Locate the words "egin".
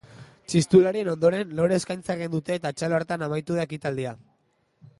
2.19-2.33